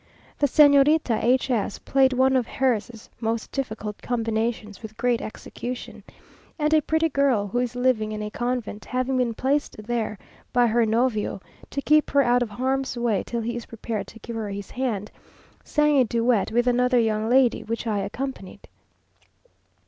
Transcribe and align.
The 0.39 0.47
Señorita 0.47 1.23
H 1.23 1.51
s 1.51 1.77
played 1.77 2.11
one 2.11 2.35
of 2.35 2.47
Herz's 2.47 3.07
most 3.19 3.51
difficult 3.51 4.01
combinations 4.01 4.81
with 4.81 4.97
great 4.97 5.21
execution, 5.21 6.03
and 6.57 6.73
a 6.73 6.81
pretty 6.81 7.07
girl, 7.07 7.45
who 7.45 7.59
is 7.59 7.75
living 7.75 8.11
in 8.11 8.23
a 8.23 8.31
convent, 8.31 8.85
having 8.85 9.17
been 9.17 9.35
placed 9.35 9.77
there 9.77 10.17
by 10.51 10.65
her 10.65 10.87
novio, 10.87 11.39
to 11.69 11.83
keep 11.83 12.09
her 12.09 12.23
out 12.23 12.41
of 12.41 12.49
harm's 12.49 12.97
way 12.97 13.21
till 13.23 13.41
he 13.41 13.55
is 13.55 13.67
prepared 13.67 14.07
to 14.07 14.17
give 14.17 14.35
her 14.35 14.49
his 14.49 14.71
hand, 14.71 15.11
sang 15.63 15.99
a 15.99 16.03
duet 16.03 16.51
with 16.51 16.65
another 16.65 16.97
young 16.99 17.29
lady, 17.29 17.63
which 17.63 17.85
I 17.85 17.99
accompanied. 17.99 18.67